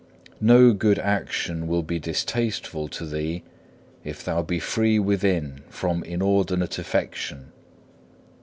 [0.39, 3.43] No good action will be distasteful to thee
[4.03, 7.51] if thou be free within from inordinate affection.